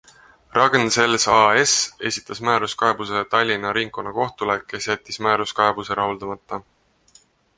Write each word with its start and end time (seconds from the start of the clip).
Ragn-Sells 0.53 1.25
AS 1.33 1.73
esitas 2.09 2.41
määruskaebuse 2.47 3.21
Tallinna 3.35 3.73
ringkonnakohtule, 3.79 4.57
kes 4.71 4.87
jättis 4.93 5.19
määruskaebuse 5.29 6.01
rahuldamata. 6.03 6.61